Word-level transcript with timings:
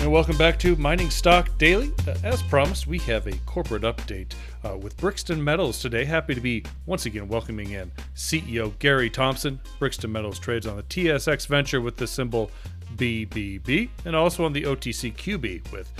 And 0.00 0.10
welcome 0.10 0.38
back 0.38 0.58
to 0.60 0.76
Mining 0.76 1.10
Stock 1.10 1.50
Daily. 1.58 1.92
Uh, 2.08 2.14
as 2.24 2.42
promised, 2.42 2.86
we 2.86 2.98
have 3.00 3.26
a 3.26 3.36
corporate 3.44 3.82
update 3.82 4.32
uh, 4.64 4.74
with 4.78 4.96
Brixton 4.96 5.44
Metals 5.44 5.78
today. 5.78 6.06
Happy 6.06 6.34
to 6.34 6.40
be 6.40 6.64
once 6.86 7.04
again 7.04 7.28
welcoming 7.28 7.72
in 7.72 7.92
CEO 8.16 8.72
Gary 8.78 9.10
Thompson. 9.10 9.60
Brixton 9.78 10.10
Metals 10.10 10.38
trades 10.38 10.66
on 10.66 10.78
the 10.78 10.82
TSX 10.84 11.46
Venture 11.46 11.82
with 11.82 11.98
the 11.98 12.06
symbol 12.06 12.50
BBB 12.96 13.90
and 14.06 14.16
also 14.16 14.46
on 14.46 14.54
the 14.54 14.62
OTCQB 14.62 15.70
with 15.70 15.92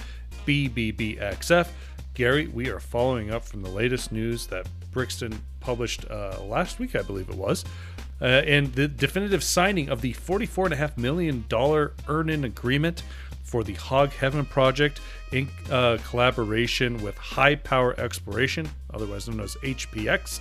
BBBXF. 0.47 1.69
Gary, 2.15 2.47
we 2.49 2.71
are 2.71 2.81
following 2.81 3.31
up 3.31 3.45
from 3.45 3.61
the 3.61 3.71
latest 3.71 4.13
news 4.13 4.47
that 4.47 4.67
Brixton 4.93 5.39
published 5.61 6.11
uh, 6.11 6.41
last 6.43 6.79
week, 6.79 6.97
I 6.97 7.03
believe 7.03 7.29
it 7.29 7.37
was, 7.37 7.67
uh, 8.23 8.25
and 8.25 8.73
the 8.73 8.89
definitive 8.89 9.45
signing 9.45 9.91
of 9.91 10.01
the 10.01 10.15
$44.5 10.15 10.97
million 10.97 11.45
earn 12.09 12.31
in 12.31 12.45
agreement 12.45 13.03
for 13.51 13.65
the 13.65 13.75
Hog 13.75 14.11
Heaven 14.13 14.45
project 14.45 15.01
in 15.33 15.49
uh, 15.71 15.99
collaboration 16.09 17.03
with 17.03 17.17
High 17.19 17.57
Power 17.57 17.99
Exploration, 17.99 18.69
otherwise 18.95 19.29
known 19.29 19.41
as 19.41 19.57
HPX, 19.57 20.39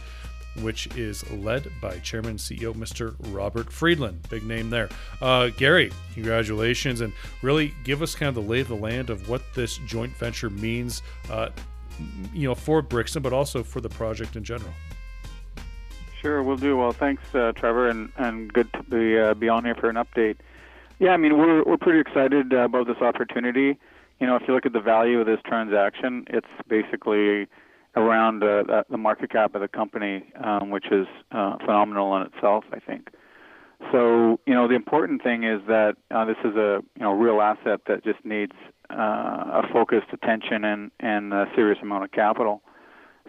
which 0.62 0.96
is 0.96 1.30
led 1.32 1.72
by 1.82 1.98
Chairman 2.00 2.32
and 2.32 2.40
CEO 2.40 2.72
Mr. 2.76 3.16
Robert 3.34 3.72
Friedland. 3.72 4.30
Big 4.30 4.44
name 4.44 4.70
there. 4.70 4.90
Uh, 5.22 5.50
Gary, 5.50 5.92
congratulations, 6.14 7.02
and 7.02 7.12
really 7.42 7.74
give 7.84 8.04
us 8.04 8.14
kind 8.14 8.30
of 8.30 8.36
the 8.36 8.48
lay 8.48 8.60
of 8.60 8.68
the 8.68 8.76
land 8.76 9.10
of 9.10 9.28
what 9.28 9.42
this 9.56 9.80
joint 9.88 10.16
venture 10.18 10.52
means, 10.52 11.02
uh, 11.32 11.50
you 12.32 12.48
know, 12.48 12.54
for 12.54 12.84
Brixton, 12.84 13.24
but 13.24 13.34
also 13.34 13.64
for 13.64 13.82
the 13.82 13.90
project 13.90 14.36
in 14.36 14.44
general. 14.44 14.74
Sure, 16.22 16.44
we'll 16.44 16.58
do. 16.58 16.78
Well, 16.78 16.92
thanks, 16.92 17.24
uh, 17.34 17.54
Trevor, 17.56 17.90
and, 17.90 18.12
and 18.18 18.54
good 18.54 18.72
to 18.74 18.84
be, 18.84 19.18
uh, 19.18 19.34
be 19.34 19.50
on 19.50 19.66
here 19.66 19.76
for 19.76 19.90
an 19.90 19.96
update. 19.96 20.36
Yeah, 21.00 21.12
I 21.12 21.18
mean, 21.18 21.38
we're 21.38 21.64
we're 21.64 21.78
pretty 21.78 22.02
excited 22.02 22.54
uh, 22.54 22.66
about 22.66 22.88
this 22.88 22.98
opportunity. 22.98 23.80
You 24.20 24.28
know, 24.28 24.36
if 24.36 24.44
you 24.48 24.54
look 24.54 24.66
at 24.66 24.74
the 24.74 24.82
value 24.82 25.22
of 25.22 25.28
this 25.28 25.40
transaction, 25.46 26.26
it's 26.28 26.48
basically 26.68 27.48
around 27.96 28.44
uh, 28.44 28.84
the 28.90 28.98
market 28.98 29.32
cap 29.32 29.56
of 29.56 29.62
the 29.62 29.70
company, 29.70 30.26
um, 30.44 30.70
which 30.70 30.92
is 30.92 31.08
uh, 31.32 31.58
phenomenal 31.60 32.18
in 32.18 32.24
itself, 32.24 32.66
I 32.74 32.80
think. 32.80 33.10
So, 33.94 34.42
you 34.46 34.54
know, 34.54 34.68
the 34.68 34.76
important 34.76 35.24
thing 35.24 35.46
is 35.46 35.62
that 35.68 35.96
uh, 36.12 36.26
this 36.26 36.36
is 36.44 36.58
a 36.58 36.82
you 36.96 37.02
know 37.02 37.14
real 37.14 37.40
asset 37.40 37.80
that 37.88 38.04
just 38.04 38.24
needs 38.26 38.52
uh, 38.90 39.62
a 39.64 39.70
focused 39.72 40.08
attention 40.12 40.66
and 40.66 40.92
and 41.00 41.32
a 41.34 41.46
serious 41.56 41.80
amount 41.82 42.04
of 42.04 42.12
capital. 42.12 42.62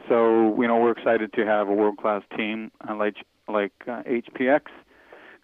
So, 0.09 0.61
you 0.61 0.67
know, 0.67 0.77
we're 0.79 0.91
excited 0.91 1.33
to 1.35 1.47
have 1.47 1.69
a 1.69 1.73
world 1.73 1.99
class 1.99 2.23
team 2.37 2.73
uh, 2.89 2.97
like 2.97 3.15
like 3.47 3.73
HPX 3.87 4.63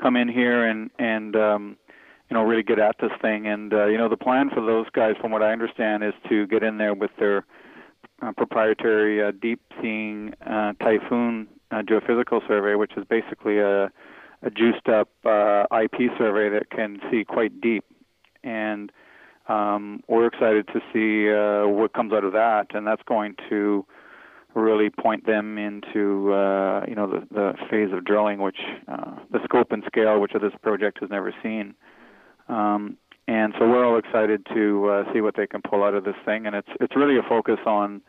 come 0.03 0.17
in 0.17 0.29
here 0.29 0.67
and 0.67 0.91
and 0.99 1.37
um, 1.37 1.77
you 2.31 2.35
know, 2.35 2.43
really 2.43 2.63
get 2.63 2.79
at 2.79 2.97
this 3.01 3.13
thing. 3.21 3.47
And 3.47 3.73
uh, 3.73 3.87
you 3.87 3.99
know, 3.99 4.09
the 4.09 4.17
plan 4.17 4.51
for 4.51 4.61
those 4.61 4.87
guys, 4.93 5.15
from 5.21 5.31
what 5.31 5.43
I 5.43 5.53
understand, 5.53 6.05
is 6.05 6.15
to 6.29 6.47
get 6.47 6.63
in 6.63 6.79
there 6.79 6.95
with 6.95 7.11
their 7.19 7.45
uh, 8.23 8.33
proprietary 8.33 9.23
uh, 9.23 9.33
deep 9.41 9.61
seeing 9.81 10.35
uh, 10.47 10.73
typhoon 10.81 11.49
uh, 11.71 11.83
geophysical 11.83 12.47
survey, 12.47 12.75
which 12.75 12.93
is 12.97 13.05
basically 13.09 13.59
a, 13.59 13.87
a 14.43 14.51
juiced 14.55 14.89
up 14.89 15.09
uh, 15.25 15.65
IP 15.83 16.11
survey 16.19 16.49
that 16.49 16.71
can 16.71 17.01
see 17.11 17.25
quite 17.25 17.61
deep. 17.61 17.85
And 18.43 18.91
um, 19.49 20.03
we're 20.09 20.27
excited 20.27 20.69
to 20.69 20.81
see 20.93 21.33
uh, 21.33 21.69
what 21.69 21.93
comes 21.93 22.13
out 22.13 22.25
of 22.25 22.33
that, 22.33 22.75
and 22.75 22.87
that's 22.87 23.03
going 23.07 23.37
to 23.49 23.87
really 24.55 24.89
point 24.89 25.27
them 25.27 25.59
into 25.59 26.33
uh, 26.33 26.85
you 26.89 26.95
know 26.95 27.07
the, 27.07 27.27
the 27.31 27.55
phase 27.71 27.93
of 27.93 28.05
drilling, 28.05 28.41
which 28.41 28.59
uh, 28.89 29.17
the 29.31 29.39
scope 29.45 29.71
and 29.71 29.85
scale 29.87 30.21
which 30.21 30.33
of 30.33 30.41
this 30.41 30.53
project 30.63 30.99
has 31.01 31.11
never 31.11 31.33
seen. 31.43 31.75
Um, 32.49 32.97
and 33.29 33.55
so 33.59 33.69
we're 33.69 33.85
all 33.85 33.99
excited 33.99 34.47
to 34.55 34.89
uh, 34.89 35.13
see 35.13 35.21
what 35.21 35.37
they 35.37 35.47
can 35.47 35.61
pull 35.63 35.83
out 35.83 35.95
of 35.95 36.05
this 36.05 36.15
thing. 36.25 36.47
And 36.47 36.55
it's 36.55 36.69
it's 36.81 36.95
really 36.95 37.19
a 37.19 37.23
focus 37.29 37.59
on, 37.67 38.01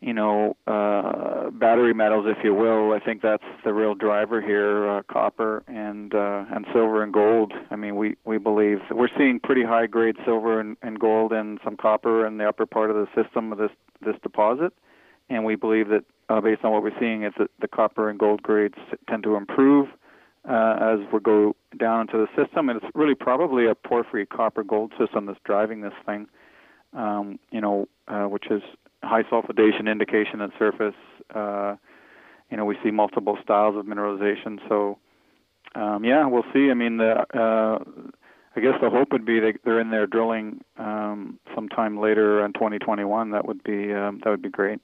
you 0.00 0.12
know, 0.12 0.56
uh, 0.66 1.48
battery 1.50 1.94
metals, 1.94 2.26
if 2.28 2.44
you 2.44 2.54
will. 2.54 2.92
I 2.92 3.00
think 3.00 3.22
that's 3.22 3.44
the 3.64 3.72
real 3.72 3.94
driver 3.94 4.42
here: 4.42 4.90
uh, 4.90 5.02
copper 5.10 5.62
and 5.66 6.14
uh, 6.14 6.44
and 6.54 6.66
silver 6.72 7.02
and 7.02 7.14
gold. 7.14 7.54
I 7.70 7.76
mean, 7.76 7.96
we 7.96 8.16
we 8.24 8.36
believe 8.36 8.80
we're 8.90 9.08
seeing 9.16 9.40
pretty 9.40 9.64
high 9.64 9.86
grade 9.86 10.16
silver 10.26 10.60
and, 10.60 10.76
and 10.82 11.00
gold 11.00 11.32
and 11.32 11.58
some 11.64 11.76
copper 11.76 12.26
in 12.26 12.36
the 12.36 12.46
upper 12.46 12.66
part 12.66 12.90
of 12.90 12.96
the 12.96 13.06
system 13.20 13.52
of 13.52 13.58
this 13.58 13.72
this 14.04 14.16
deposit. 14.22 14.74
And 15.30 15.46
we 15.46 15.56
believe 15.56 15.88
that 15.88 16.04
uh, 16.28 16.42
based 16.42 16.62
on 16.64 16.72
what 16.72 16.82
we're 16.82 16.98
seeing, 17.00 17.22
is 17.22 17.32
that 17.38 17.50
the 17.60 17.68
copper 17.68 18.10
and 18.10 18.18
gold 18.18 18.42
grades 18.42 18.78
tend 19.08 19.22
to 19.22 19.36
improve 19.36 19.88
uh, 20.48 20.76
as 20.80 20.98
we 21.12 21.20
go 21.20 21.54
down 21.78 22.02
into 22.02 22.18
the 22.18 22.28
system. 22.36 22.68
And 22.68 22.82
it's 22.82 22.90
really 22.94 23.14
probably 23.14 23.66
a 23.66 23.74
porphyry 23.74 24.26
copper 24.26 24.62
gold 24.62 24.92
system 24.98 25.26
that's 25.26 25.38
driving 25.44 25.80
this 25.80 25.94
thing, 26.04 26.26
um, 26.92 27.38
you 27.50 27.60
know, 27.60 27.88
uh, 28.08 28.24
which 28.24 28.50
is 28.50 28.62
high 29.02 29.22
sulfidation 29.24 29.90
indication 29.90 30.40
at 30.40 30.50
surface. 30.58 30.94
Uh, 31.34 31.76
you 32.50 32.56
know, 32.56 32.64
we 32.64 32.76
see 32.82 32.90
multiple 32.90 33.38
styles 33.42 33.76
of 33.76 33.86
mineralization. 33.86 34.60
So, 34.68 34.98
um, 35.74 36.04
yeah, 36.04 36.26
we'll 36.26 36.44
see. 36.52 36.70
I 36.70 36.74
mean, 36.74 36.98
the, 36.98 37.26
uh, 37.34 37.78
I 38.56 38.60
guess 38.60 38.74
the 38.80 38.90
hope 38.90 39.12
would 39.12 39.24
be 39.24 39.40
that 39.40 39.54
they're 39.64 39.80
in 39.80 39.90
there 39.90 40.06
drilling 40.06 40.60
um, 40.78 41.40
sometime 41.54 41.98
later 42.00 42.44
in 42.44 42.52
2021. 42.52 43.32
That 43.32 43.46
would 43.46 43.64
be 43.64 43.92
um, 43.92 44.20
that 44.22 44.30
would 44.30 44.42
be 44.42 44.50
great. 44.50 44.80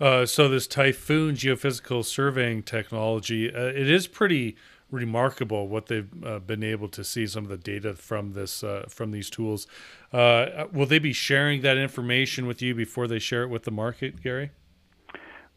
Uh, 0.00 0.26
so 0.26 0.48
this 0.48 0.66
Typhoon 0.66 1.34
geophysical 1.34 2.04
surveying 2.04 2.62
technology, 2.62 3.52
uh, 3.54 3.66
it 3.66 3.90
is 3.90 4.06
pretty 4.06 4.56
remarkable 4.90 5.68
what 5.68 5.86
they've 5.86 6.08
uh, 6.24 6.38
been 6.38 6.62
able 6.62 6.88
to 6.88 7.02
see 7.02 7.26
some 7.26 7.44
of 7.44 7.50
the 7.50 7.56
data 7.56 7.94
from 7.94 8.32
this 8.32 8.62
uh, 8.62 8.84
from 8.88 9.10
these 9.10 9.30
tools. 9.30 9.66
Uh, 10.12 10.66
will 10.72 10.86
they 10.86 10.98
be 10.98 11.12
sharing 11.12 11.62
that 11.62 11.76
information 11.76 12.46
with 12.46 12.60
you 12.60 12.74
before 12.74 13.06
they 13.06 13.18
share 13.18 13.42
it 13.42 13.48
with 13.48 13.64
the 13.64 13.70
market, 13.70 14.22
Gary? 14.22 14.50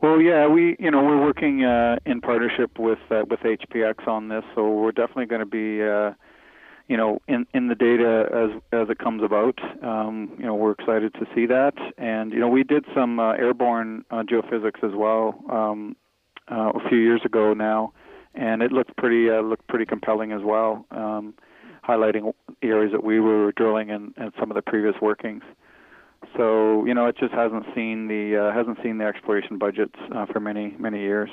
Well, 0.01 0.21
yeah, 0.21 0.47
we 0.47 0.75
you 0.79 0.91
know 0.91 1.03
we're 1.03 1.21
working 1.21 1.61
in 2.05 2.21
partnership 2.21 2.79
with 2.79 2.99
with 3.09 3.39
HPX 3.39 4.07
on 4.07 4.29
this, 4.29 4.43
so 4.53 4.69
we're 4.69 4.91
definitely 4.91 5.25
going 5.25 5.39
to 5.39 5.45
be 5.45 5.81
you 6.87 6.97
know, 6.97 7.19
in 7.27 7.47
in 7.53 7.67
the 7.67 7.75
data 7.75 8.27
as 8.33 8.61
as 8.71 8.89
it 8.89 8.99
comes 8.99 9.23
about. 9.23 9.59
Um, 9.83 10.31
you 10.37 10.45
know, 10.45 10.55
we're 10.55 10.71
excited 10.71 11.13
to 11.15 11.25
see 11.33 11.45
that, 11.47 11.73
and 11.97 12.31
you 12.31 12.39
know, 12.39 12.47
we 12.47 12.63
did 12.63 12.85
some 12.93 13.19
uh, 13.19 13.33
airborne 13.33 14.05
uh, 14.11 14.23
geophysics 14.23 14.83
as 14.83 14.91
well 14.93 15.43
um, 15.49 15.95
uh, 16.51 16.71
a 16.75 16.89
few 16.89 16.99
years 16.99 17.21
ago 17.25 17.53
now, 17.53 17.93
and 18.35 18.61
it 18.61 18.71
looked 18.71 18.95
pretty 18.97 19.29
uh, 19.29 19.41
looked 19.41 19.67
pretty 19.67 19.85
compelling 19.85 20.31
as 20.31 20.41
well, 20.43 20.85
um, 20.91 21.33
highlighting 21.87 22.33
areas 22.61 22.91
that 22.91 23.03
we 23.03 23.19
were 23.19 23.51
drilling 23.53 23.89
and, 23.89 24.13
and 24.17 24.31
some 24.39 24.51
of 24.51 24.55
the 24.55 24.61
previous 24.61 24.95
workings. 25.01 25.43
So 26.37 26.85
you 26.85 26.93
know, 26.93 27.07
it 27.07 27.17
just 27.17 27.33
hasn't 27.33 27.65
seen 27.73 28.07
the 28.07 28.37
uh, 28.37 28.55
hasn't 28.55 28.77
seen 28.83 28.99
the 28.99 29.05
exploration 29.05 29.57
budgets 29.57 29.95
uh, 30.13 30.27
for 30.27 30.39
many 30.39 30.75
many 30.77 30.99
years. 30.99 31.29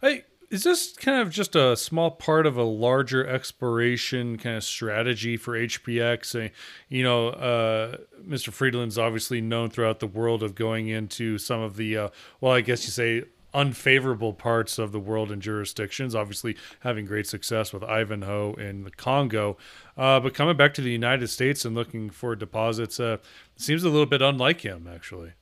Hey, 0.00 0.22
is 0.50 0.62
this 0.62 0.92
kind 0.94 1.20
of 1.20 1.30
just 1.30 1.56
a 1.56 1.76
small 1.76 2.10
part 2.10 2.46
of 2.46 2.56
a 2.56 2.62
larger 2.62 3.26
exploration 3.26 4.38
kind 4.38 4.56
of 4.56 4.64
strategy 4.64 5.36
for 5.36 5.54
HPX? 5.54 6.50
You 6.88 7.02
know, 7.02 7.28
uh, 7.28 7.96
Mr. 8.26 8.52
Friedland's 8.52 8.98
obviously 8.98 9.40
known 9.40 9.70
throughout 9.70 10.00
the 10.00 10.06
world 10.06 10.42
of 10.42 10.54
going 10.54 10.88
into 10.88 11.38
some 11.38 11.60
of 11.60 11.76
the, 11.76 11.96
uh, 11.96 12.08
well, 12.40 12.52
I 12.52 12.60
guess 12.60 12.84
you 12.84 12.90
say 12.90 13.24
unfavorable 13.54 14.34
parts 14.34 14.78
of 14.78 14.92
the 14.92 15.00
world 15.00 15.32
and 15.32 15.40
jurisdictions. 15.40 16.14
Obviously, 16.14 16.56
having 16.80 17.06
great 17.06 17.26
success 17.26 17.72
with 17.72 17.82
Ivanhoe 17.82 18.54
in 18.54 18.84
the 18.84 18.90
Congo, 18.90 19.56
uh, 19.96 20.20
but 20.20 20.34
coming 20.34 20.56
back 20.56 20.74
to 20.74 20.82
the 20.82 20.90
United 20.90 21.28
States 21.28 21.64
and 21.64 21.74
looking 21.74 22.10
for 22.10 22.36
deposits 22.36 23.00
uh, 23.00 23.16
seems 23.56 23.82
a 23.82 23.88
little 23.88 24.06
bit 24.06 24.22
unlike 24.22 24.60
him, 24.60 24.88
actually. 24.92 25.32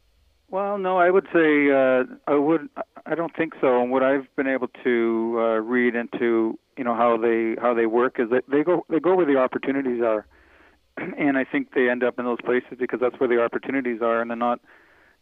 Well, 0.49 0.79
no, 0.79 0.99
I 0.99 1.11
would 1.11 1.27
say 1.33 1.71
uh, 1.71 2.05
I 2.29 2.37
would. 2.37 2.69
I 3.07 3.15
don't 3.15 3.35
think 3.37 3.53
so. 3.61 3.83
And 3.83 3.91
what 3.91 4.03
I've 4.03 4.27
been 4.35 4.47
able 4.47 4.69
to 4.83 5.37
uh, 5.39 5.43
read 5.61 5.95
into, 5.95 6.59
you 6.77 6.85
know, 6.85 6.95
how 6.95 7.19
they 7.19 7.55
how 7.61 7.75
they 7.75 7.87
work 7.87 8.19
is 8.19 8.31
that 8.31 8.45
they 8.49 8.63
go 8.63 8.85
they 8.89 8.99
go 8.99 9.15
where 9.15 9.27
the 9.27 9.37
opportunities 9.37 10.03
are, 10.03 10.27
and 10.97 11.37
I 11.37 11.45
think 11.45 11.75
they 11.75 11.91
end 11.91 12.03
up 12.03 12.19
in 12.19 12.25
those 12.25 12.41
places 12.45 12.79
because 12.79 13.01
that's 13.01 13.19
where 13.21 13.29
the 13.29 13.43
opportunities 13.43 14.01
are, 14.01 14.21
and 14.21 14.31
they're 14.31 14.37
not 14.37 14.61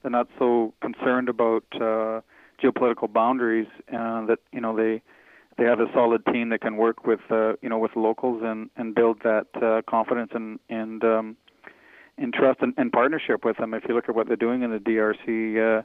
they're 0.02 0.10
not 0.12 0.28
so 0.38 0.74
concerned 0.80 1.28
about 1.28 1.64
uh, 1.74 2.20
geopolitical 2.62 3.12
boundaries. 3.12 3.68
Uh, 3.88 4.26
that 4.26 4.38
you 4.52 4.60
know 4.60 4.76
they 4.76 5.02
they 5.58 5.64
have 5.64 5.80
a 5.80 5.86
solid 5.92 6.24
team 6.26 6.50
that 6.50 6.60
can 6.60 6.76
work 6.76 7.04
with 7.04 7.20
uh, 7.30 7.54
you 7.62 7.68
know 7.68 7.78
with 7.78 7.96
locals 7.96 8.42
and 8.44 8.70
and 8.76 8.94
build 8.94 9.18
that 9.24 9.46
uh, 9.60 9.82
confidence 9.90 10.30
and 10.34 10.60
and 10.68 11.02
um, 11.02 11.36
in 12.16 12.30
trust 12.30 12.60
and, 12.62 12.74
and 12.76 12.92
partnership 12.92 13.44
with 13.44 13.56
them. 13.56 13.74
If 13.74 13.84
you 13.88 13.94
look 13.96 14.08
at 14.08 14.14
what 14.14 14.28
they're 14.28 14.36
doing 14.36 14.62
in 14.62 14.70
the 14.70 14.78
DRC, 14.78 15.80
uh, 15.80 15.82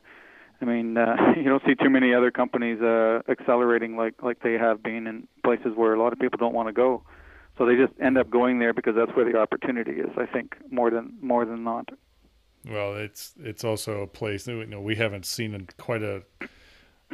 I 0.61 0.65
mean, 0.65 0.97
uh, 0.97 1.15
you 1.37 1.43
don't 1.43 1.63
see 1.65 1.75
too 1.75 1.89
many 1.89 2.13
other 2.13 2.31
companies 2.31 2.81
uh, 2.81 3.21
accelerating 3.29 3.95
like 3.95 4.21
like 4.21 4.41
they 4.41 4.53
have 4.53 4.83
been 4.83 5.07
in 5.07 5.27
places 5.43 5.73
where 5.75 5.93
a 5.93 6.01
lot 6.01 6.13
of 6.13 6.19
people 6.19 6.37
don't 6.37 6.53
want 6.53 6.67
to 6.67 6.73
go. 6.73 7.03
So 7.57 7.65
they 7.65 7.75
just 7.75 7.93
end 7.99 8.17
up 8.17 8.29
going 8.29 8.59
there 8.59 8.73
because 8.73 8.95
that's 8.95 9.15
where 9.15 9.29
the 9.29 9.37
opportunity 9.37 9.93
is. 9.93 10.09
I 10.17 10.25
think 10.25 10.55
more 10.69 10.89
than 10.91 11.17
more 11.21 11.45
than 11.45 11.63
not. 11.63 11.89
Well, 12.69 12.95
it's 12.95 13.33
it's 13.39 13.63
also 13.63 14.01
a 14.01 14.07
place 14.07 14.47
you 14.47 14.65
know 14.65 14.81
we 14.81 14.95
haven't 14.95 15.25
seen 15.25 15.67
quite 15.77 16.03
a 16.03 16.23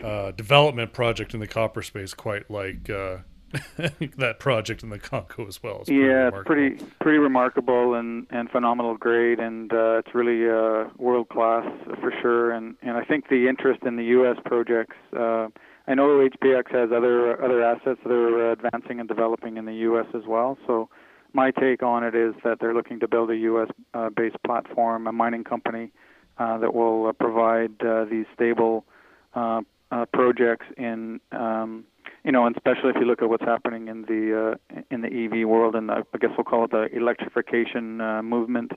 uh, 0.03 0.31
development 0.31 0.93
project 0.93 1.33
in 1.33 1.39
the 1.39 1.47
copper 1.47 1.81
space 1.81 2.13
quite 2.13 2.49
like 2.49 2.89
uh, 2.89 3.17
that 4.17 4.37
project 4.39 4.81
in 4.83 4.89
the 4.89 4.97
Congo 4.97 5.47
as 5.47 5.61
well. 5.61 5.81
It's 5.81 5.89
yeah, 5.89 6.29
it's 6.29 6.37
pretty 6.45 6.83
pretty 6.99 7.19
remarkable 7.19 7.93
and 7.93 8.25
and 8.31 8.49
phenomenal 8.49 8.97
grade, 8.97 9.39
and 9.39 9.71
uh, 9.71 9.99
it's 9.99 10.15
really 10.15 10.49
uh, 10.49 10.89
world 10.97 11.29
class 11.29 11.65
for 12.01 12.11
sure. 12.21 12.51
And 12.51 12.75
and 12.81 12.97
I 12.97 13.03
think 13.03 13.29
the 13.29 13.47
interest 13.47 13.83
in 13.83 13.95
the 13.95 14.05
U.S. 14.05 14.37
projects. 14.45 14.95
Uh, 15.15 15.47
I 15.85 15.95
know 15.95 16.27
HPX 16.27 16.71
has 16.71 16.91
other 16.95 17.43
other 17.43 17.63
assets 17.63 17.99
that 18.03 18.11
are 18.11 18.51
advancing 18.51 18.99
and 18.99 19.07
developing 19.07 19.57
in 19.57 19.65
the 19.65 19.75
U.S. 19.75 20.07
as 20.15 20.23
well. 20.25 20.57
So 20.65 20.89
my 21.33 21.51
take 21.51 21.83
on 21.83 22.03
it 22.03 22.15
is 22.15 22.33
that 22.43 22.59
they're 22.59 22.73
looking 22.73 22.99
to 23.01 23.07
build 23.07 23.29
a 23.31 23.35
U.S. 23.37 23.69
Uh, 23.93 24.09
based 24.09 24.37
platform, 24.45 25.07
a 25.07 25.11
mining 25.11 25.43
company 25.43 25.91
uh, 26.37 26.57
that 26.59 26.73
will 26.73 27.07
uh, 27.07 27.11
provide 27.11 27.81
uh, 27.81 28.05
these 28.05 28.25
stable 28.33 28.85
uh, 29.35 29.61
uh, 29.91 30.05
projects 30.13 30.65
in. 30.77 31.19
Um, 31.31 31.85
you 32.23 32.31
know, 32.31 32.45
and 32.45 32.55
especially 32.55 32.89
if 32.89 32.95
you 32.95 33.05
look 33.05 33.21
at 33.21 33.29
what's 33.29 33.43
happening 33.43 33.87
in 33.87 34.03
the 34.03 34.57
uh, 34.75 34.81
in 34.91 35.01
the 35.01 35.07
EV 35.07 35.47
world, 35.47 35.75
and 35.75 35.91
I 35.91 36.03
guess 36.19 36.31
we'll 36.37 36.45
call 36.45 36.65
it 36.65 36.71
the 36.71 36.87
electrification 36.95 37.99
uh, 37.99 38.23
movement. 38.23 38.71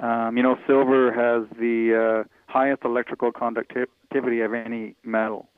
Um, 0.00 0.36
you 0.36 0.42
know, 0.42 0.56
silver 0.68 1.12
has 1.12 1.48
the 1.58 2.24
uh, 2.24 2.28
highest 2.46 2.84
electrical 2.84 3.32
conductivity 3.32 4.40
of 4.40 4.54
any 4.54 4.94
metal. 5.02 5.48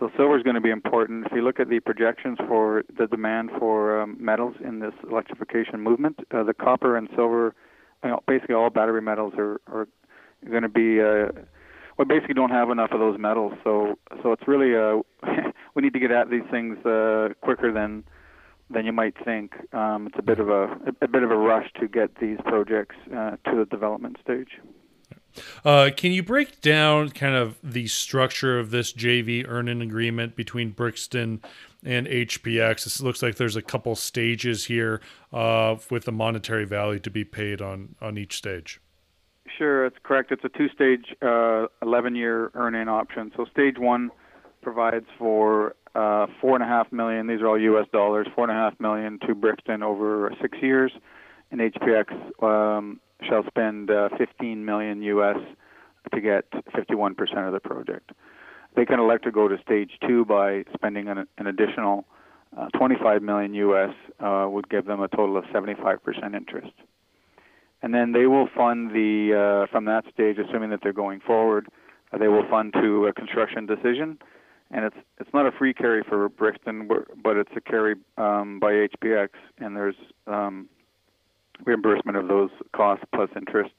So 0.00 0.10
silver 0.16 0.36
is 0.36 0.42
going 0.42 0.54
to 0.54 0.60
be 0.60 0.70
important. 0.70 1.26
If 1.26 1.32
you 1.32 1.42
look 1.42 1.60
at 1.60 1.68
the 1.68 1.78
projections 1.80 2.38
for 2.48 2.84
the 2.98 3.06
demand 3.06 3.50
for 3.58 4.00
um, 4.00 4.16
metals 4.18 4.54
in 4.64 4.80
this 4.80 4.94
electrification 5.08 5.80
movement, 5.80 6.18
uh, 6.32 6.42
the 6.42 6.54
copper 6.54 6.96
and 6.96 7.08
silver, 7.14 7.54
you 8.02 8.10
know, 8.10 8.20
basically 8.26 8.54
all 8.54 8.70
battery 8.70 9.02
metals 9.02 9.34
are, 9.36 9.60
are 9.68 9.86
going 10.50 10.62
to 10.62 10.68
be. 10.68 11.00
Uh, 11.00 11.40
we 11.96 12.04
basically 12.06 12.34
don't 12.34 12.50
have 12.50 12.70
enough 12.70 12.90
of 12.90 12.98
those 12.98 13.18
metals, 13.20 13.52
so 13.62 13.94
so 14.22 14.32
it's 14.32 14.48
really 14.48 14.74
uh, 14.74 15.00
we 15.74 15.82
need 15.82 15.92
to 15.92 15.98
get 15.98 16.10
at 16.10 16.30
these 16.30 16.44
things 16.50 16.84
uh, 16.86 17.30
quicker 17.40 17.72
than 17.72 18.04
than 18.70 18.86
you 18.86 18.92
might 18.92 19.14
think. 19.24 19.52
Um, 19.74 20.06
it's 20.06 20.18
a 20.18 20.22
bit 20.22 20.40
of 20.40 20.48
a 20.48 20.76
a 21.02 21.08
bit 21.08 21.22
of 21.22 21.30
a 21.30 21.36
rush 21.36 21.70
to 21.80 21.88
get 21.88 22.16
these 22.20 22.38
projects 22.44 22.96
uh, 23.14 23.36
to 23.50 23.56
the 23.56 23.66
development 23.70 24.16
stage. 24.22 24.60
Uh, 25.64 25.90
can 25.96 26.12
you 26.12 26.22
break 26.22 26.60
down 26.60 27.10
kind 27.10 27.34
of 27.34 27.58
the 27.62 27.88
structure 27.88 28.58
of 28.58 28.70
this 28.70 28.92
JV 28.92 29.44
earn-in 29.48 29.82
agreement 29.82 30.36
between 30.36 30.70
Brixton 30.70 31.42
and 31.84 32.06
HPX? 32.06 32.86
It 32.86 33.04
looks 33.04 33.20
like 33.20 33.34
there's 33.34 33.56
a 33.56 33.62
couple 33.62 33.96
stages 33.96 34.66
here 34.66 35.00
uh, 35.32 35.76
with 35.90 36.04
the 36.04 36.12
monetary 36.12 36.64
value 36.64 37.00
to 37.00 37.10
be 37.10 37.24
paid 37.24 37.60
on 37.60 37.96
on 38.00 38.16
each 38.16 38.36
stage. 38.36 38.80
Sure, 39.58 39.84
it's 39.86 39.98
correct. 40.02 40.32
It's 40.32 40.42
a 40.44 40.48
two-stage, 40.48 41.14
uh, 41.22 41.66
11-year 41.82 42.50
earn-in 42.54 42.88
option. 42.88 43.30
So 43.36 43.44
stage 43.44 43.78
one 43.78 44.10
provides 44.64 45.06
for 45.18 45.76
uh, 45.94 46.26
four 46.40 46.56
and 46.56 46.64
a 46.64 46.66
half 46.66 46.90
million. 46.90 47.26
These 47.26 47.40
are 47.40 47.46
all 47.46 47.60
U.S. 47.60 47.86
dollars. 47.92 48.26
Four 48.34 48.44
and 48.44 48.50
a 48.50 48.60
half 48.60 48.78
million 48.80 49.18
to 49.26 49.34
Brixton 49.34 49.82
over 49.82 50.34
six 50.42 50.58
years, 50.60 50.92
and 51.50 51.60
HPX 51.60 52.42
um, 52.42 53.00
shall 53.28 53.44
spend 53.46 53.90
uh, 53.90 54.08
15 54.18 54.64
million 54.64 55.02
U.S. 55.02 55.36
to 56.12 56.20
get 56.20 56.50
51% 56.50 57.14
of 57.46 57.52
the 57.52 57.60
project. 57.60 58.10
They 58.74 58.84
can 58.84 58.98
elect 58.98 59.24
to 59.24 59.30
go 59.30 59.46
to 59.46 59.56
stage 59.62 59.92
two 60.06 60.24
by 60.24 60.64
spending 60.74 61.06
an, 61.06 61.26
an 61.38 61.46
additional 61.46 62.06
uh, 62.56 62.68
25 62.76 63.22
million 63.22 63.54
U.S. 63.54 63.94
Uh, 64.18 64.48
would 64.50 64.68
give 64.68 64.86
them 64.86 65.00
a 65.00 65.08
total 65.08 65.36
of 65.36 65.44
75% 65.44 66.34
interest 66.34 66.72
and 67.84 67.92
then 67.92 68.12
they 68.12 68.26
will 68.26 68.48
fund 68.56 68.92
the 68.92 69.66
uh, 69.66 69.70
from 69.70 69.84
that 69.84 70.04
stage, 70.10 70.38
assuming 70.38 70.70
that 70.70 70.80
they're 70.82 70.94
going 70.94 71.20
forward, 71.20 71.68
they 72.18 72.28
will 72.28 72.48
fund 72.48 72.72
to 72.72 73.06
a 73.06 73.12
construction 73.12 73.66
decision, 73.66 74.18
and 74.74 74.84
it's 74.84 74.96
it's 75.20 75.30
not 75.32 75.46
a 75.46 75.52
free 75.52 75.72
carry 75.72 76.02
for 76.02 76.28
Brixton, 76.28 76.88
but 77.22 77.36
it's 77.36 77.52
a 77.56 77.60
carry 77.60 77.94
um, 78.18 78.58
by 78.58 78.72
HPX, 78.72 79.28
and 79.58 79.76
there's 79.76 79.94
um, 80.26 80.68
reimbursement 81.64 82.18
of 82.18 82.26
those 82.26 82.50
costs 82.74 83.04
plus 83.14 83.30
interest 83.36 83.70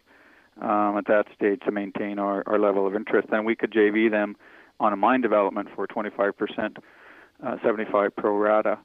um, 0.61 0.97
at 0.97 1.05
that 1.07 1.25
stage 1.35 1.59
to 1.65 1.71
maintain 1.71 2.17
our, 2.17 2.43
our 2.47 2.57
level 2.57 2.87
of 2.87 2.95
interest. 2.95 3.27
Then 3.29 3.43
we 3.43 3.57
could 3.57 3.71
JV 3.71 4.09
them 4.09 4.37
on 4.79 4.93
a 4.93 4.95
mine 4.95 5.19
development 5.19 5.67
for 5.75 5.85
25%, 5.85 6.77
uh, 7.45 7.55
75 7.63 8.15
pro 8.15 8.37
rata. 8.37 8.79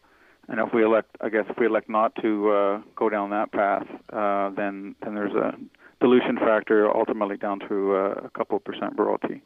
And 0.49 0.59
if 0.59 0.75
we 0.75 0.85
elect, 0.85 1.17
I 1.21 1.29
guess, 1.29 1.45
if 1.49 1.59
we 1.59 1.67
elect 1.67 1.89
not 1.89 2.13
to 2.23 2.51
uh, 2.51 2.83
go 2.97 3.09
down 3.09 3.31
that 3.31 3.53
path, 3.53 3.87
uh, 4.13 4.51
then 4.51 4.97
then 5.05 5.15
there's 5.15 5.35
a 5.35 5.55
dilution 6.01 6.39
factor 6.39 6.91
ultimately 6.91 7.37
down 7.37 7.61
to 7.69 7.95
uh, 7.95 8.21
a 8.25 8.31
couple 8.31 8.59
percent 8.59 8.95
royalty. 8.99 9.43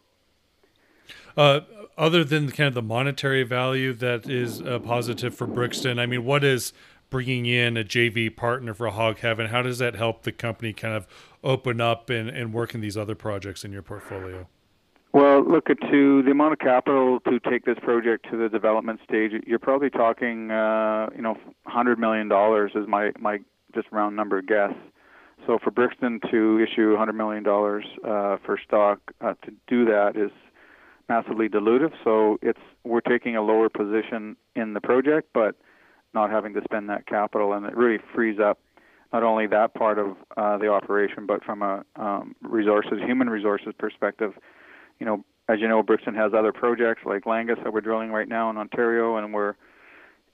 Uh, 1.37 1.61
other 1.97 2.25
than 2.25 2.51
kind 2.51 2.69
of 2.69 2.75
the 2.75 2.83
monetary 2.83 3.43
value 3.43 3.93
that 3.93 4.29
is 4.29 4.61
uh, 4.63 4.79
positive 4.79 5.35
for 5.35 5.47
Brixton, 5.47 5.99
I 5.99 6.07
mean, 6.07 6.25
what 6.25 6.45
is 6.45 6.73
bringing 7.11 7.47
in 7.47 7.77
a 7.77 7.85
JV 7.85 8.35
partner 8.35 8.75
for 8.75 8.89
Hog 8.89 9.19
Heaven? 9.19 9.47
How 9.47 9.63
does 9.63 9.79
that 9.79 9.95
help 9.95 10.23
the 10.23 10.33
company 10.33 10.73
kind 10.73 10.95
of 10.95 11.07
open 11.45 11.81
up 11.81 12.11
and, 12.11 12.29
and 12.29 12.53
work 12.53 12.75
in 12.75 12.81
these 12.81 12.97
other 12.97 13.15
projects 13.15 13.65
in 13.65 13.73
your 13.73 13.83
portfolio? 13.83 14.49
Well, 15.13 15.49
look 15.49 15.71
at 15.71 15.81
to 15.93 16.23
the 16.25 16.33
amount 16.33 16.55
of 16.55 16.59
capital 16.59 17.21
to 17.21 17.39
take 17.39 17.65
this 17.65 17.79
project 17.83 18.27
to 18.33 18.37
the 18.37 18.49
development 18.49 18.99
stage. 19.09 19.31
You're 19.47 19.61
probably 19.61 19.89
talking, 19.89 20.51
uh, 20.51 21.09
you 21.15 21.23
know, 21.23 21.39
hundred 21.67 22.01
million 22.01 22.27
dollars 22.27 22.73
is 22.75 22.89
my 22.89 23.13
my 23.21 23.39
just 23.73 23.87
round 23.93 24.17
number 24.17 24.43
guess. 24.43 24.73
So 25.47 25.59
for 25.63 25.71
Brixton 25.71 26.19
to 26.33 26.59
issue 26.59 26.97
hundred 26.97 27.13
million 27.13 27.45
dollars 27.45 27.85
uh, 28.05 28.39
for 28.45 28.59
stock 28.67 28.99
uh, 29.21 29.35
to 29.45 29.53
do 29.69 29.85
that 29.85 30.17
is 30.17 30.33
massively 31.09 31.49
dilutive. 31.49 31.93
So 32.03 32.39
it's 32.43 32.61
we're 32.85 33.01
taking 33.01 33.37
a 33.37 33.43
lower 33.43 33.69
position 33.69 34.37
in 34.55 34.75
the 34.75 34.81
project, 34.81 35.29
but 35.35 35.57
not 36.13 36.31
having 36.31 36.55
to 36.55 36.63
spend 36.65 36.89
that 36.91 37.07
capital, 37.07 37.53
and 37.53 37.67
it 37.67 37.77
really 37.77 37.99
frees 38.15 38.39
up 38.39 38.59
not 39.13 39.23
only 39.23 39.47
that 39.49 39.75
part 39.75 39.99
of 39.99 40.17
uh, 40.37 40.59
the 40.59 40.69
operation, 40.69 41.27
but 41.27 41.43
from 41.45 41.63
a 41.63 41.85
um, 41.97 42.35
resources, 42.43 42.99
human 43.05 43.29
resources 43.31 43.73
perspective 43.79 44.35
you 44.99 45.07
know, 45.07 45.25
as 45.49 45.61
you 45.61 45.69
know, 45.69 45.83
Brixton 45.83 46.15
has 46.15 46.33
other 46.37 46.53
projects 46.53 47.03
like 47.05 47.25
Langis 47.25 47.63
that 47.63 47.73
we're 47.73 47.81
drilling 47.81 48.11
right 48.11 48.29
now 48.29 48.51
in 48.51 48.57
Ontario, 48.57 49.17
and 49.17 49.35
we're, 49.35 49.55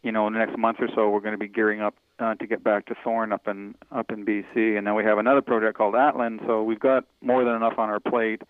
you 0.02 0.12
know, 0.12 0.26
in 0.26 0.32
the 0.32 0.38
next 0.38 0.56
month 0.56 0.78
or 0.80 0.88
so, 0.94 1.10
we're 1.10 1.20
going 1.20 1.32
to 1.32 1.38
be 1.38 1.48
gearing 1.48 1.80
up 1.80 1.94
uh, 2.18 2.34
to 2.36 2.46
get 2.46 2.62
back 2.62 2.86
to 2.86 2.94
Thorn 3.02 3.32
up 3.32 3.48
in 3.48 3.74
up 3.90 4.10
in 4.10 4.24
BC, 4.24 4.78
and 4.78 4.86
then 4.86 4.94
we 4.94 5.04
have 5.04 5.18
another 5.18 5.42
project 5.42 5.76
called 5.76 5.94
Atlin. 5.94 6.38
So 6.46 6.62
we've 6.62 6.80
got 6.80 7.04
more 7.22 7.44
than 7.44 7.54
enough 7.54 7.78
on 7.78 7.88
our 7.88 8.00
plate. 8.00 8.42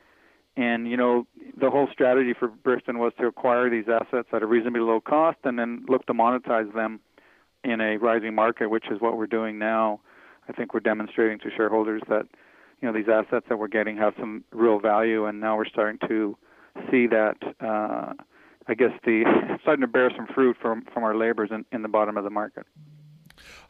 And 0.56 0.90
you 0.90 0.96
know, 0.96 1.26
the 1.58 1.70
whole 1.70 1.88
strategy 1.92 2.34
for 2.38 2.48
Brixton 2.48 2.98
was 2.98 3.12
to 3.20 3.26
acquire 3.26 3.70
these 3.70 3.86
assets 3.88 4.28
at 4.32 4.42
a 4.42 4.46
reasonably 4.46 4.80
low 4.80 5.00
cost, 5.00 5.38
and 5.44 5.58
then 5.58 5.84
look 5.88 6.06
to 6.06 6.14
monetize 6.14 6.72
them 6.74 7.00
in 7.64 7.80
a 7.80 7.96
rising 7.98 8.34
market, 8.34 8.68
which 8.68 8.86
is 8.90 9.00
what 9.00 9.16
we're 9.16 9.26
doing 9.26 9.58
now. 9.58 10.00
I 10.48 10.52
think 10.52 10.74
we're 10.74 10.80
demonstrating 10.80 11.38
to 11.40 11.50
shareholders 11.56 12.02
that 12.08 12.26
you 12.80 12.88
know 12.88 12.92
these 12.92 13.08
assets 13.08 13.46
that 13.48 13.58
we're 13.58 13.68
getting 13.68 13.96
have 13.96 14.14
some 14.18 14.44
real 14.52 14.80
value, 14.80 15.26
and 15.26 15.40
now 15.40 15.56
we're 15.56 15.68
starting 15.68 15.98
to 16.08 16.36
see 16.90 17.06
that. 17.06 17.36
Uh, 17.60 18.14
I 18.68 18.74
guess 18.74 18.92
the 19.04 19.24
starting 19.62 19.82
to 19.82 19.86
bear 19.86 20.10
some 20.16 20.26
fruit 20.34 20.56
from 20.60 20.84
from 20.92 21.04
our 21.04 21.16
labors 21.16 21.50
in, 21.52 21.64
in 21.72 21.82
the 21.82 21.88
bottom 21.88 22.16
of 22.16 22.24
the 22.24 22.30
market. 22.30 22.66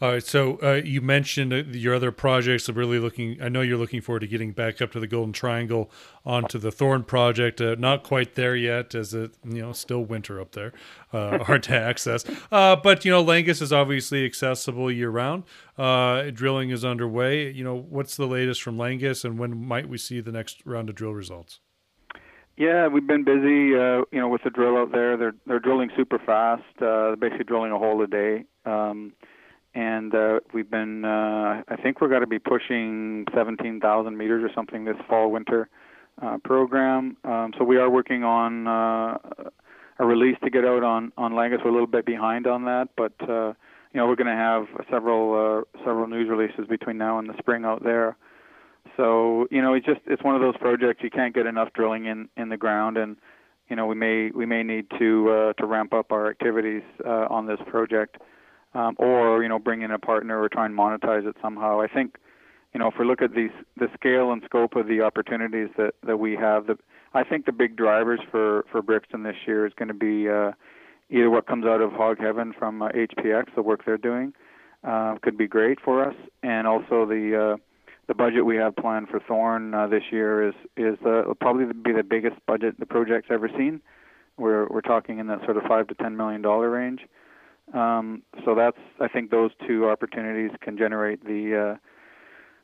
All 0.01 0.13
right. 0.13 0.23
So 0.23 0.59
uh, 0.63 0.81
you 0.85 1.01
mentioned 1.01 1.53
uh, 1.53 1.57
your 1.57 1.95
other 1.95 2.13
projects 2.13 2.69
are 2.69 2.73
really 2.73 2.99
looking. 2.99 3.41
I 3.43 3.49
know 3.49 3.61
you're 3.61 3.79
looking 3.79 4.01
forward 4.01 4.21
to 4.21 4.27
getting 4.27 4.53
back 4.53 4.81
up 4.81 4.93
to 4.93 5.01
the 5.01 5.07
Golden 5.07 5.33
Triangle 5.33 5.91
onto 6.25 6.59
the 6.59 6.71
Thorn 6.71 7.05
project. 7.05 7.61
Uh, 7.61 7.77
not 7.79 8.03
quite 8.03 8.35
there 8.35 8.57
yet, 8.57 8.95
as 8.95 9.15
it 9.15 9.33
you 9.45 9.61
know 9.61 9.73
still 9.73 10.05
winter 10.05 10.41
up 10.41 10.53
there, 10.53 10.73
uh, 11.13 11.39
hard 11.45 11.63
to 11.65 11.75
access. 11.75 12.25
Uh, 12.51 12.77
but 12.77 13.05
you 13.05 13.11
know 13.11 13.23
Langis 13.23 13.61
is 13.61 13.73
obviously 13.73 14.25
accessible 14.25 14.91
year 14.91 15.11
round. 15.11 15.45
Uh, 15.79 16.31
drilling 16.31 16.71
is 16.71 16.85
underway. 16.85 17.51
You 17.51 17.65
know 17.65 17.77
what's 17.77 18.17
the 18.17 18.27
latest 18.27 18.63
from 18.63 18.77
Langis, 18.77 19.25
and 19.25 19.39
when 19.39 19.67
might 19.67 19.89
we 19.89 19.99
see 19.99 20.21
the 20.21 20.33
next 20.33 20.65
round 20.65 20.89
of 20.89 20.95
drill 20.95 21.13
results? 21.13 21.61
Yeah, 22.61 22.89
we've 22.89 23.07
been 23.07 23.25
busy, 23.25 23.75
uh, 23.75 24.05
you 24.13 24.21
know, 24.21 24.29
with 24.29 24.43
the 24.45 24.51
drill 24.51 24.77
out 24.77 24.93
there. 24.93 25.17
They're 25.17 25.35
they're 25.47 25.61
drilling 25.61 25.91
super 25.97 26.19
fast. 26.19 26.63
Uh, 26.81 27.17
basically 27.17 27.45
drilling 27.45 27.73
a 27.73 27.79
hole 27.79 28.03
a 28.03 28.07
day. 28.07 28.45
Um, 28.67 29.15
and 29.75 30.15
uh, 30.15 30.41
we've 30.53 30.71
been 30.71 31.05
uh, 31.05 31.63
I 31.69 31.77
think 31.83 32.01
we're 32.01 32.09
going 32.09 32.23
to 32.23 32.27
be 32.27 32.39
pushing 32.39 33.27
17,000 33.35 34.17
meters 34.17 34.43
or 34.45 34.53
something 34.55 34.85
this 34.85 34.97
fall 35.09 35.31
winter 35.31 35.69
uh, 36.21 36.39
program. 36.45 37.17
Um, 37.25 37.53
so 37.57 37.65
we 37.65 37.77
are 37.77 37.89
working 37.89 38.25
on 38.25 38.67
uh, 38.67 39.19
a 39.99 40.07
release 40.07 40.37
to 40.43 40.51
get 40.51 40.65
out 40.65 40.83
on 40.83 41.13
on 41.17 41.35
Langis. 41.35 41.61
We're 41.65 41.71
a 41.71 41.73
little 41.73 41.87
bit 41.87 42.05
behind 42.05 42.47
on 42.47 42.65
that, 42.65 42.89
but 42.97 43.13
uh, 43.29 43.53
you 43.93 44.01
know 44.01 44.07
we're 44.07 44.17
going 44.17 44.27
to 44.27 44.33
have 44.33 44.67
several 44.91 45.65
uh, 45.75 45.79
several 45.85 46.07
news 46.09 46.29
releases 46.29 46.67
between 46.67 46.99
now 46.99 47.19
and 47.19 47.29
the 47.29 47.35
spring 47.39 47.65
out 47.65 47.85
there. 47.85 48.17
So 48.97 49.47
you 49.51 49.63
know 49.63 49.75
it's 49.75 49.87
just 49.87 50.01
it's 50.07 50.23
one 50.25 50.35
of 50.35 50.41
those 50.41 50.57
projects 50.57 51.03
you 51.03 51.11
can't 51.11 51.35
get 51.35 51.47
enough 51.47 51.73
drilling 51.75 52.07
in 52.07 52.29
in 52.37 52.49
the 52.49 52.57
ground 52.57 52.97
and. 52.97 53.17
You 53.69 53.77
know, 53.77 53.87
we 53.87 53.95
may 53.95 54.33
we 54.35 54.47
may 54.47 54.65
need 54.65 54.87
to 54.99 55.31
uh, 55.31 55.53
to 55.53 55.65
ramp 55.65 55.95
up 55.95 56.11
our 56.11 56.29
activities 56.29 56.83
uh, 57.07 57.29
on 57.31 57.47
this 57.47 57.61
project 57.69 58.17
um, 58.75 58.95
or 58.99 59.43
you 59.43 59.49
know 59.49 59.59
bring 59.59 59.83
in 59.83 59.91
a 59.91 59.99
partner 59.99 60.41
or 60.41 60.49
try 60.49 60.67
and 60.67 60.77
monetize 60.77 61.27
it 61.27 61.37
somehow. 61.43 61.81
I 61.81 61.87
think 61.87 62.19
you 62.73 62.81
know 62.81 62.89
if 62.89 62.95
we 62.99 63.05
look 63.05 63.23
at 63.23 63.35
these 63.35 63.51
the 63.77 63.89
scale 63.95 64.33
and 64.33 64.43
scope 64.45 64.77
of 64.77 64.87
the 64.87 65.01
opportunities 65.01 65.69
that 65.77 65.95
that 66.07 66.19
we 66.19 66.37
have, 66.37 66.67
the 66.67 66.79
I 67.15 67.25
think 67.25 67.47
the 67.47 67.53
big 67.53 67.77
drivers 67.77 68.21
for 68.31 68.65
for 68.71 68.83
Brixton 68.83 69.23
this 69.23 69.37
year 69.47 69.67
is 69.67 69.73
going 69.75 69.89
to 69.89 69.95
be 69.95 70.29
uh, 70.29 70.53
either 71.11 71.31
what 71.31 71.47
comes 71.47 71.67
out 71.67 71.81
of 71.81 71.93
Hog 71.93 72.19
Heaven 72.19 72.53
from 72.57 72.83
uh, 72.83 72.89
HPX, 72.91 73.55
the 73.55 73.63
work 73.63 73.85
they're 73.85 73.99
doing, 73.99 74.33
uh, 74.85 75.17
could 75.23 75.37
be 75.37 75.47
great 75.47 75.81
for 75.81 76.05
us, 76.05 76.15
and 76.43 76.67
also 76.67 77.05
the 77.07 77.55
uh, 77.55 77.57
the 78.07 78.15
budget 78.15 78.45
we 78.45 78.57
have 78.57 78.75
planned 78.77 79.09
for 79.09 79.21
Thorn 79.21 79.75
uh, 79.75 79.87
this 79.87 80.05
year 80.11 80.49
is 80.49 80.55
is 80.77 80.99
uh, 81.05 81.33
probably 81.41 81.67
be 81.73 81.93
the 81.93 82.03
biggest 82.03 82.37
budget 82.47 82.79
the 82.79 82.87
project's 82.87 83.29
ever 83.31 83.49
seen. 83.49 83.81
We're 84.39 84.67
we're 84.69 84.81
talking 84.81 85.19
in 85.19 85.27
that 85.27 85.45
sort 85.45 85.57
of 85.57 85.65
five 85.65 85.89
to 85.89 85.95
ten 85.95 86.17
million 86.17 86.43
dollar 86.43 86.71
range. 86.71 87.01
Um, 87.75 88.23
so 88.45 88.55
that's 88.55 88.79
I 89.01 89.09
think 89.09 89.31
those 89.31 89.53
two 89.67 89.89
opportunities 89.89 90.51
can 90.61 90.77
generate 90.77 91.25
the 91.25 91.75
uh, 91.75 91.79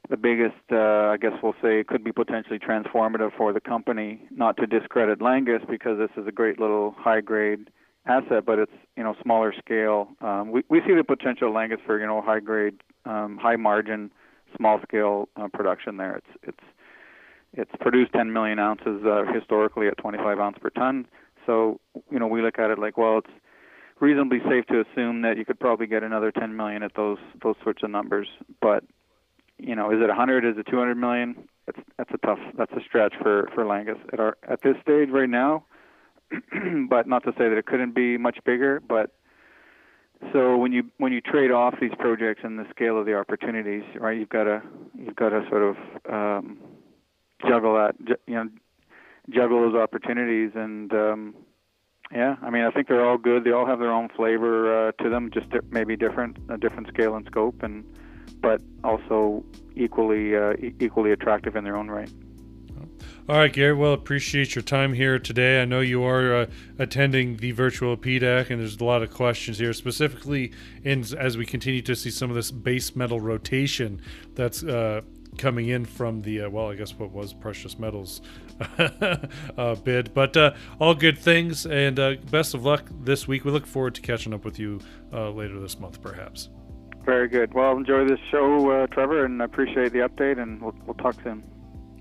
the 0.08 0.16
biggest, 0.16 0.54
uh, 0.70 1.10
I 1.10 1.16
guess 1.20 1.32
we'll 1.42 1.54
say, 1.60 1.82
could 1.84 2.04
be 2.04 2.12
potentially 2.12 2.58
transformative 2.58 3.36
for 3.36 3.52
the 3.52 3.60
company. 3.60 4.20
Not 4.30 4.56
to 4.58 4.66
discredit 4.66 5.20
Langis 5.20 5.62
because 5.68 5.98
this 5.98 6.10
is 6.16 6.28
a 6.28 6.32
great 6.32 6.60
little 6.60 6.94
high 6.96 7.20
grade 7.20 7.70
asset, 8.06 8.44
but 8.46 8.58
it's 8.58 8.72
you 8.96 9.02
know 9.02 9.14
smaller 9.22 9.52
scale. 9.58 10.08
Um, 10.20 10.50
we 10.50 10.62
we 10.68 10.80
see 10.86 10.94
the 10.94 11.04
potential 11.04 11.52
Langis 11.52 11.80
for 11.84 11.98
you 11.98 12.06
know 12.06 12.22
high 12.22 12.40
grade, 12.40 12.80
um, 13.04 13.38
high 13.40 13.56
margin, 13.56 14.10
small 14.56 14.80
scale 14.82 15.28
uh, 15.36 15.48
production 15.52 15.96
there. 15.96 16.16
It's 16.16 16.38
it's 16.42 16.64
it's 17.52 17.70
produced 17.80 18.12
10 18.12 18.32
million 18.32 18.58
ounces 18.58 19.02
uh, 19.06 19.22
historically 19.32 19.86
at 19.88 19.96
25 19.96 20.38
ounce 20.38 20.58
per 20.60 20.70
ton. 20.70 21.06
So 21.46 21.80
you 22.10 22.18
know 22.18 22.26
we 22.26 22.42
look 22.42 22.58
at 22.58 22.70
it 22.70 22.78
like 22.78 22.96
well 22.96 23.18
it's 23.18 23.30
reasonably 24.00 24.41
safe 24.49 24.67
to 24.67 24.81
assume 24.81 25.23
that 25.23 25.38
you 25.38 25.45
could 25.45 25.59
probably 25.59 25.87
get 25.87 26.03
another 26.03 26.31
10 26.31 26.57
million 26.57 26.83
at 26.83 26.95
those 26.95 27.19
those 27.43 27.57
sorts 27.62 27.83
of 27.83 27.91
numbers. 27.91 28.29
But 28.61 28.85
you 29.59 29.75
know, 29.75 29.91
is 29.91 29.99
it 30.03 30.09
100? 30.09 30.45
Is 30.45 30.59
it 30.59 30.67
200 30.71 30.95
million? 30.97 31.49
That's 31.67 31.79
that's 31.97 32.11
a 32.12 32.26
tough 32.26 32.38
that's 32.57 32.73
a 32.73 32.81
stretch 32.87 33.15
for 33.23 33.49
for 33.55 33.65
Langis 33.65 33.99
at 34.12 34.21
our 34.21 34.37
at 34.49 34.62
this 34.62 34.76
stage 34.83 35.09
right 35.11 35.31
now. 35.31 35.65
but 36.88 37.07
not 37.07 37.23
to 37.23 37.31
say 37.33 37.49
that 37.49 37.57
it 37.57 37.67
couldn't 37.67 37.95
be 37.95 38.19
much 38.19 38.38
bigger. 38.45 38.81
But 38.81 39.12
so 40.33 40.57
when 40.57 40.73
you 40.73 40.85
when 40.99 41.12
you 41.12 41.21
trade 41.21 41.50
off 41.50 41.75
these 41.81 41.93
projects 41.99 42.41
and 42.45 42.59
the 42.59 42.67
scale 42.71 42.99
of 42.99 43.07
the 43.07 43.15
opportunities, 43.15 43.85
right? 43.99 44.19
You've 44.19 44.29
got 44.29 44.45
to 44.45 44.62
you've 44.95 45.17
got 45.17 45.31
to 45.31 45.47
sort 45.49 45.62
of 45.62 45.76
um, 46.12 46.59
juggle 47.47 47.75
that, 47.75 47.95
you 48.26 48.35
know, 48.35 48.49
juggle 49.31 49.62
those 49.62 49.81
opportunities 49.81 50.50
and. 50.55 50.93
Um, 50.93 51.35
yeah, 52.12 52.36
I 52.42 52.50
mean, 52.50 52.62
I 52.62 52.70
think 52.70 52.88
they're 52.88 53.04
all 53.04 53.18
good. 53.18 53.44
They 53.44 53.52
all 53.52 53.66
have 53.66 53.78
their 53.78 53.92
own 53.92 54.08
flavor 54.16 54.88
uh, 54.88 54.92
to 55.02 55.10
them, 55.10 55.30
just 55.32 55.50
di- 55.50 55.60
maybe 55.70 55.96
different, 55.96 56.36
a 56.48 56.56
different 56.56 56.88
scale 56.88 57.16
and 57.16 57.26
scope, 57.26 57.62
and 57.62 57.84
but 58.40 58.60
also 58.84 59.44
equally 59.75 60.36
uh, 60.36 60.52
e- 60.54 60.75
equally 60.80 61.12
attractive 61.12 61.56
in 61.56 61.64
their 61.64 61.76
own 61.76 61.88
right. 61.88 62.10
All 63.28 63.38
right, 63.38 63.52
Gary. 63.52 63.72
Well, 63.72 63.92
appreciate 63.92 64.54
your 64.54 64.62
time 64.62 64.92
here 64.92 65.18
today. 65.18 65.60
I 65.60 65.64
know 65.64 65.80
you 65.80 66.04
are 66.04 66.32
uh, 66.32 66.46
attending 66.78 67.38
the 67.38 67.50
virtual 67.50 67.96
PDAC, 67.96 68.50
and 68.50 68.60
there's 68.60 68.76
a 68.76 68.84
lot 68.84 69.02
of 69.02 69.12
questions 69.12 69.58
here, 69.58 69.72
specifically 69.72 70.52
in 70.84 71.04
as 71.18 71.36
we 71.36 71.44
continue 71.44 71.82
to 71.82 71.96
see 71.96 72.10
some 72.10 72.30
of 72.30 72.36
this 72.36 72.52
base 72.52 72.94
metal 72.94 73.18
rotation 73.18 74.00
that's 74.36 74.62
uh, 74.62 75.00
coming 75.37 75.69
in 75.69 75.85
from 75.85 76.23
the 76.23 76.43
uh, 76.43 76.50
well, 76.50 76.71
I 76.71 76.75
guess 76.75 76.99
what 76.99 77.12
was 77.12 77.33
precious 77.33 77.78
metals 77.78 78.23
uh, 79.59 79.75
bid. 79.76 80.12
But 80.14 80.37
uh, 80.37 80.55
all 80.81 80.95
good 80.95 81.19
things, 81.19 81.66
and 81.66 81.99
uh, 81.99 82.14
best 82.31 82.55
of 82.55 82.64
luck 82.64 82.85
this 83.02 83.28
week. 83.28 83.45
We 83.45 83.50
look 83.50 83.66
forward 83.66 83.95
to 83.97 84.00
catching 84.00 84.35
up 84.35 84.45
with 84.45 84.59
you 84.59 84.81
uh, 85.12 85.31
later 85.31 85.61
this 85.61 85.78
month, 85.78 86.00
perhaps. 86.00 86.49
Very 87.05 87.28
good. 87.28 87.55
Well, 87.55 87.76
enjoy 87.76 88.05
this 88.05 88.19
show, 88.31 88.71
uh, 88.71 88.87
Trevor, 88.88 89.25
and 89.25 89.40
I 89.40 89.45
appreciate 89.45 89.93
the 89.93 90.00
update, 90.00 90.43
and 90.43 90.61
we'll, 90.61 90.75
we'll 90.87 90.95
talk 90.95 91.14
soon. 91.23 91.45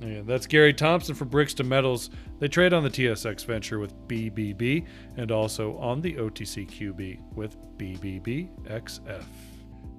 Yeah, 0.01 0.21
that's 0.25 0.47
Gary 0.47 0.73
Thompson 0.73 1.15
from 1.15 1.29
Brixton 1.29 1.69
Metals. 1.69 2.09
They 2.39 2.47
trade 2.47 2.73
on 2.73 2.83
the 2.83 2.89
TSX 2.89 3.45
Venture 3.45 3.79
with 3.79 3.95
BBB 4.07 4.85
and 5.15 5.31
also 5.31 5.77
on 5.77 6.01
the 6.01 6.15
OTCQB 6.15 7.33
with 7.33 7.55
BBBXF. 7.77 9.23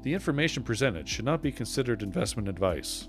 The 0.02 0.14
information 0.14 0.62
presented 0.62 1.09
should 1.09 1.25
not 1.25 1.43
be 1.43 1.50
considered 1.50 2.02
investment 2.02 2.49
advice. 2.49 3.09